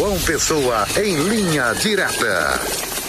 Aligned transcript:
João 0.00 0.18
Pessoa 0.20 0.86
em 0.96 1.14
linha 1.28 1.74
direta. 1.74 2.99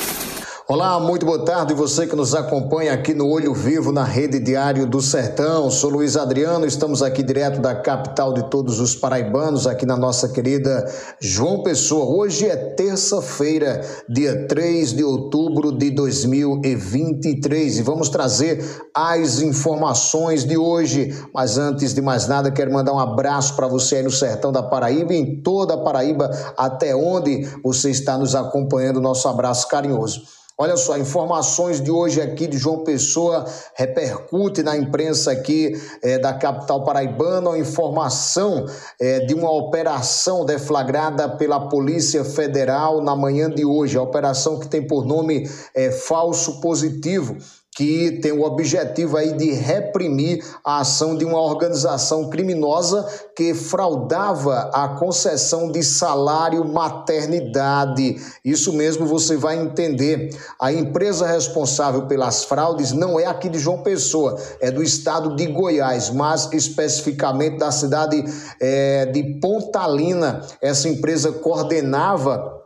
Olá, 0.71 0.97
muito 1.01 1.25
boa 1.25 1.43
tarde. 1.43 1.73
Você 1.73 2.07
que 2.07 2.15
nos 2.15 2.33
acompanha 2.33 2.93
aqui 2.93 3.13
no 3.13 3.27
Olho 3.27 3.53
Vivo 3.53 3.91
na 3.91 4.05
Rede 4.05 4.39
Diário 4.39 4.87
do 4.87 5.01
Sertão. 5.01 5.69
Sou 5.69 5.89
Luiz 5.89 6.15
Adriano, 6.15 6.65
estamos 6.65 7.03
aqui 7.03 7.21
direto 7.21 7.59
da 7.59 7.75
capital 7.75 8.33
de 8.33 8.49
todos 8.49 8.79
os 8.79 8.95
paraibanos, 8.95 9.67
aqui 9.67 9.85
na 9.85 9.97
nossa 9.97 10.29
querida 10.29 10.89
João 11.19 11.61
Pessoa. 11.61 12.05
Hoje 12.05 12.47
é 12.47 12.55
terça-feira, 12.55 13.81
dia 14.07 14.47
3 14.47 14.93
de 14.93 15.03
outubro 15.03 15.73
de 15.73 15.91
2023 15.91 17.79
e 17.79 17.81
vamos 17.81 18.07
trazer 18.07 18.63
as 18.95 19.41
informações 19.41 20.45
de 20.45 20.57
hoje. 20.57 21.13
Mas 21.33 21.57
antes 21.57 21.93
de 21.93 22.01
mais 22.01 22.29
nada, 22.29 22.49
quero 22.49 22.71
mandar 22.71 22.93
um 22.93 22.99
abraço 22.99 23.57
para 23.57 23.67
você 23.67 23.97
aí 23.97 24.03
no 24.03 24.09
Sertão 24.09 24.53
da 24.53 24.63
Paraíba 24.63 25.13
em 25.13 25.41
toda 25.41 25.73
a 25.73 25.77
Paraíba, 25.79 26.31
até 26.55 26.95
onde 26.95 27.45
você 27.61 27.89
está 27.89 28.17
nos 28.17 28.35
acompanhando. 28.35 29.01
Nosso 29.01 29.27
abraço 29.27 29.67
carinhoso. 29.67 30.39
Olha 30.61 30.77
só, 30.77 30.95
informações 30.95 31.81
de 31.81 31.89
hoje 31.89 32.21
aqui 32.21 32.45
de 32.45 32.55
João 32.55 32.83
Pessoa 32.83 33.47
repercute 33.73 34.61
na 34.61 34.77
imprensa 34.77 35.31
aqui 35.31 35.73
é, 36.03 36.19
da 36.19 36.35
capital 36.35 36.83
paraibana 36.83 37.53
a 37.53 37.57
informação 37.57 38.67
é, 38.99 39.21
de 39.21 39.33
uma 39.33 39.51
operação 39.51 40.45
deflagrada 40.45 41.27
pela 41.27 41.67
Polícia 41.67 42.23
Federal 42.23 43.01
na 43.01 43.15
manhã 43.15 43.49
de 43.49 43.65
hoje. 43.65 43.97
A 43.97 44.03
operação 44.03 44.59
que 44.59 44.67
tem 44.67 44.85
por 44.85 45.03
nome 45.03 45.49
é, 45.73 45.89
Falso 45.89 46.61
Positivo 46.61 47.37
que 47.75 48.19
tem 48.21 48.33
o 48.33 48.43
objetivo 48.43 49.15
aí 49.15 49.33
de 49.33 49.51
reprimir 49.51 50.43
a 50.63 50.79
ação 50.79 51.15
de 51.15 51.23
uma 51.23 51.41
organização 51.41 52.29
criminosa 52.29 53.07
que 53.35 53.53
fraudava 53.53 54.69
a 54.73 54.89
concessão 54.89 55.71
de 55.71 55.81
salário 55.81 56.65
maternidade. 56.65 58.17
Isso 58.43 58.73
mesmo 58.73 59.05
você 59.05 59.37
vai 59.37 59.57
entender. 59.57 60.37
A 60.59 60.73
empresa 60.73 61.25
responsável 61.25 62.07
pelas 62.07 62.43
fraudes 62.43 62.91
não 62.91 63.19
é 63.19 63.25
aqui 63.25 63.47
de 63.47 63.57
João 63.57 63.81
Pessoa, 63.81 64.37
é 64.59 64.69
do 64.69 64.83
estado 64.83 65.35
de 65.35 65.47
Goiás, 65.47 66.09
mas 66.09 66.49
especificamente 66.51 67.57
da 67.57 67.71
cidade 67.71 68.23
é, 68.59 69.05
de 69.05 69.39
Pontalina. 69.39 70.41
Essa 70.61 70.89
empresa 70.89 71.31
coordenava 71.31 72.60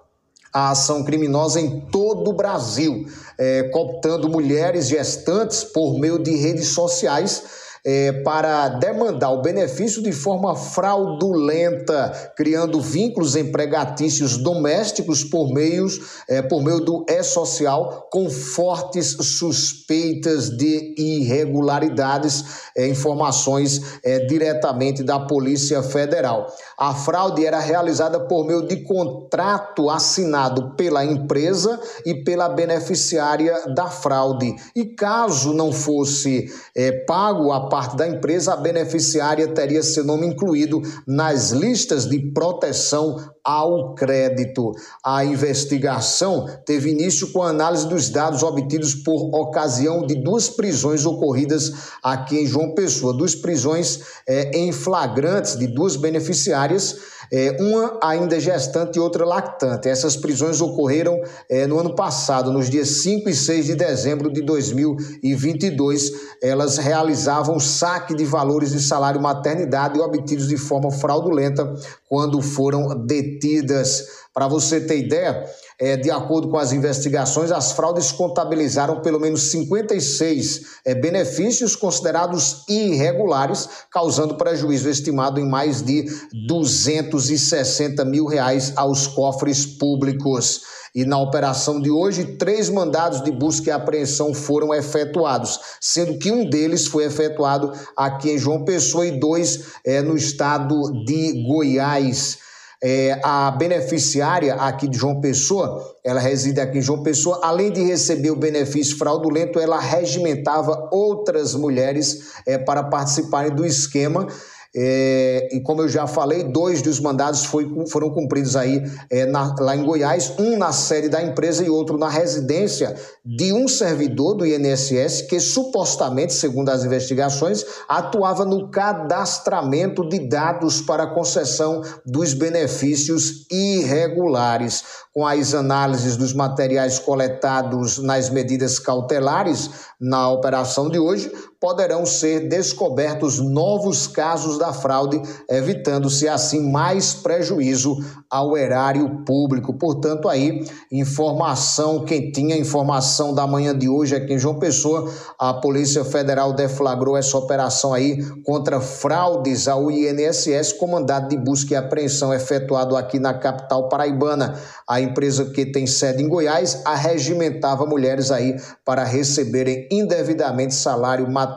a 0.55 0.69
ação 0.69 1.03
criminosa 1.03 1.59
em 1.59 1.81
todo 1.81 2.29
o 2.29 2.33
Brasil, 2.33 3.05
é, 3.37 3.63
cooptando 3.63 4.29
mulheres 4.29 4.87
gestantes 4.87 5.65
por 5.65 5.99
meio 5.99 6.17
de 6.17 6.33
redes 6.33 6.69
sociais 6.69 7.43
é, 7.85 8.11
para 8.11 8.67
demandar 8.69 9.29
o 9.29 9.43
benefício 9.43 10.01
de 10.01 10.11
forma 10.11 10.55
fraudulenta, 10.55 12.33
criando 12.35 12.81
vínculos 12.81 13.35
empregatícios 13.35 14.37
domésticos 14.37 15.23
por, 15.23 15.53
meios, 15.53 16.23
é, 16.27 16.41
por 16.41 16.63
meio 16.63 16.79
do 16.79 17.05
e-social, 17.07 18.07
com 18.11 18.27
fortes 18.27 19.15
suspeitas 19.19 20.49
de 20.49 20.95
irregularidades, 20.97 22.43
é, 22.75 22.87
informações 22.87 23.99
é, 24.03 24.25
diretamente 24.25 25.03
da 25.03 25.19
Polícia 25.19 25.83
Federal. 25.83 26.47
A 26.77 26.93
fraude 26.95 27.45
era 27.45 27.59
realizada 27.59 28.19
por 28.19 28.45
meio 28.45 28.67
de 28.67 28.77
contrato 28.77 29.89
assinado 29.89 30.71
pela 30.75 31.05
empresa 31.05 31.79
e 32.05 32.15
pela 32.15 32.49
beneficiária 32.49 33.73
da 33.75 33.87
fraude. 33.87 34.55
E 34.75 34.85
caso 34.85 35.53
não 35.53 35.71
fosse 35.71 36.51
é, 36.75 36.91
pago 37.05 37.51
a 37.51 37.69
parte 37.75 37.97
da 37.97 38.07
empresa, 38.07 38.53
a 38.53 38.55
beneficiária 38.55 39.49
teria 39.49 39.83
seu 39.83 40.05
nome 40.05 40.25
incluído 40.25 40.81
nas 41.05 41.51
listas 41.51 42.07
de 42.07 42.31
proteção 42.31 43.17
ao 43.43 43.93
crédito. 43.93 44.71
A 45.03 45.25
investigação 45.25 46.47
teve 46.65 46.91
início 46.91 47.33
com 47.33 47.43
a 47.43 47.49
análise 47.49 47.85
dos 47.85 48.09
dados 48.09 48.43
obtidos 48.43 48.95
por 48.95 49.29
ocasião 49.35 50.07
de 50.07 50.15
duas 50.15 50.47
prisões 50.47 51.05
ocorridas 51.05 51.91
aqui 52.01 52.39
em 52.39 52.47
João 52.47 52.73
Pessoa, 52.73 53.13
duas 53.13 53.35
prisões 53.35 53.99
é, 54.25 54.57
em 54.57 54.71
flagrantes 54.71 55.59
de 55.59 55.67
duas 55.67 55.97
beneficiárias 55.97 56.95
é, 57.31 57.57
uma 57.59 57.99
ainda 58.01 58.39
gestante 58.39 58.97
e 58.97 58.99
outra 58.99 59.25
lactante. 59.25 59.89
Essas 59.89 60.15
prisões 60.15 60.61
ocorreram 60.61 61.21
é, 61.49 61.67
no 61.67 61.79
ano 61.79 61.95
passado, 61.95 62.51
nos 62.51 62.69
dias 62.69 62.89
5 63.03 63.29
e 63.29 63.33
6 63.33 63.65
de 63.65 63.75
dezembro 63.75 64.31
de 64.31 64.41
2022. 64.41 66.11
Elas 66.41 66.77
realizavam 66.77 67.59
saque 67.59 68.13
de 68.15 68.25
valores 68.25 68.71
de 68.71 68.79
salário 68.79 69.21
maternidade 69.21 69.99
obtidos 69.99 70.47
de 70.47 70.57
forma 70.57 70.91
fraudulenta 70.91 71.73
quando 72.07 72.41
foram 72.41 73.05
detidas. 73.05 74.25
Para 74.33 74.47
você 74.49 74.81
ter 74.81 74.99
ideia, 74.99 75.45
é, 75.79 75.97
de 75.97 76.09
acordo 76.09 76.49
com 76.49 76.57
as 76.57 76.71
investigações, 76.71 77.51
as 77.51 77.71
fraudes 77.71 78.11
contabilizaram 78.11 79.01
pelo 79.01 79.19
menos 79.19 79.51
56 79.51 80.61
é, 80.85 80.95
benefícios 80.95 81.75
considerados 81.75 82.63
irregulares, 82.69 83.67
causando 83.91 84.35
prejuízo 84.35 84.89
estimado 84.89 85.39
em 85.39 85.47
mais 85.47 85.81
de 85.81 86.05
260 86.47 88.05
mil 88.05 88.25
reais 88.25 88.73
aos 88.75 89.07
cofres 89.07 89.65
públicos. 89.65 90.61
E 90.95 91.03
na 91.03 91.19
operação 91.19 91.81
de 91.81 91.91
hoje, 91.91 92.37
três 92.37 92.69
mandados 92.69 93.21
de 93.21 93.29
busca 93.29 93.69
e 93.69 93.73
apreensão 93.73 94.33
foram 94.33 94.73
efetuados, 94.73 95.59
sendo 95.81 96.17
que 96.17 96.31
um 96.31 96.49
deles 96.49 96.87
foi 96.87 97.03
efetuado 97.03 97.73
aqui 97.97 98.31
em 98.31 98.37
João 98.37 98.63
Pessoa 98.63 99.05
e 99.05 99.19
dois 99.19 99.65
é, 99.85 100.01
no 100.01 100.15
estado 100.15 101.03
de 101.03 101.43
Goiás. 101.45 102.44
É, 102.87 103.19
a 103.23 103.49
beneficiária 103.49 104.53
aqui 104.53 104.87
de 104.87 104.95
João 104.95 105.19
Pessoa, 105.19 105.95
ela 106.03 106.19
reside 106.19 106.61
aqui 106.61 106.77
em 106.77 106.81
João 106.83 107.01
Pessoa, 107.01 107.39
além 107.41 107.71
de 107.71 107.81
receber 107.81 108.29
o 108.29 108.35
benefício 108.35 108.95
fraudulento, 108.95 109.59
ela 109.59 109.79
regimentava 109.79 110.87
outras 110.91 111.55
mulheres 111.55 112.33
é, 112.45 112.59
para 112.59 112.83
participarem 112.83 113.49
do 113.49 113.65
esquema 113.65 114.27
é, 114.77 115.47
e 115.53 115.61
como 115.61 115.81
eu 115.81 115.87
já 115.87 116.05
falei, 116.05 116.43
dois 116.43 116.81
dos 116.81 116.99
mandados 116.99 117.45
foi, 117.45 117.65
foram 117.87 118.09
cumpridos 118.09 118.57
aí 118.57 118.83
é, 119.09 119.25
na, 119.25 119.55
lá 119.57 119.73
em 119.73 119.85
Goiás, 119.85 120.33
um 120.37 120.57
na 120.57 120.73
sede 120.73 121.07
da 121.07 121.23
empresa 121.23 121.63
e 121.63 121.69
outro 121.69 121.97
na 121.97 122.09
residência 122.09 122.93
de 123.25 123.53
um 123.53 123.69
servidor 123.69 124.35
do 124.35 124.45
INSS 124.45 125.21
que 125.29 125.39
supostamente, 125.39 126.33
segundo 126.33 126.69
as 126.69 126.83
investigações, 126.83 127.63
atuava 127.87 128.43
no 128.43 128.69
cadastramento 128.69 130.07
de 130.09 130.27
dados 130.27 130.81
para 130.81 131.07
concessão 131.07 131.81
dos 132.05 132.33
benefícios 132.33 133.45
irregulares. 133.49 134.83
Com 135.13 135.25
as 135.25 135.53
análises 135.53 136.17
dos 136.17 136.33
materiais 136.33 136.99
coletados 136.99 137.97
nas 137.99 138.29
medidas 138.29 138.77
cautelares 138.77 139.69
na 139.99 140.29
operação 140.29 140.89
de 140.89 140.99
hoje, 140.99 141.31
poderão 141.65 142.05
ser 142.05 142.47
descobertos 142.47 143.39
novos 143.39 144.05
casos 144.05 144.59
da 144.59 144.71
fraude, 144.71 145.19
evitando-se 145.49 146.27
assim 146.27 146.71
mais 146.71 147.15
prejuízo 147.15 147.97
ao 148.29 148.55
erário 148.55 149.23
público. 149.25 149.73
Portanto, 149.73 150.29
aí, 150.29 150.63
informação, 150.91 152.05
quem 152.05 152.31
tinha 152.31 152.55
informação 152.55 153.33
da 153.33 153.47
manhã 153.47 153.75
de 153.75 153.89
hoje 153.89 154.15
aqui 154.15 154.33
em 154.33 154.37
João 154.37 154.59
Pessoa, 154.59 155.11
a 155.39 155.55
Polícia 155.55 156.05
Federal 156.05 156.53
deflagrou 156.53 157.17
essa 157.17 157.35
operação 157.35 157.95
aí 157.95 158.23
contra 158.43 158.79
fraudes 158.79 159.67
ao 159.67 159.89
INSS, 159.89 160.71
comandado 160.73 161.29
de 161.29 161.37
busca 161.37 161.73
e 161.73 161.75
apreensão 161.75 162.31
efetuado 162.31 162.95
aqui 162.95 163.17
na 163.17 163.33
capital 163.33 163.89
paraibana. 163.89 164.53
A 164.87 165.01
empresa 165.01 165.45
que 165.45 165.65
tem 165.65 165.87
sede 165.87 166.21
em 166.21 166.29
Goiás 166.29 166.83
arregimentava 166.85 167.87
mulheres 167.87 168.29
aí 168.29 168.55
para 168.85 169.03
receberem 169.03 169.87
indevidamente 169.91 170.75
salário 170.75 171.27
material 171.27 171.54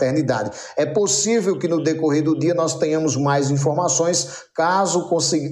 É 0.77 0.87
possível 0.87 1.59
que 1.59 1.69
no 1.69 1.83
decorrer 1.83 2.23
do 2.23 2.39
dia 2.39 2.55
nós 2.55 2.79
tenhamos 2.79 3.17
mais 3.17 3.51
informações. 3.51 4.45
Caso 4.55 5.09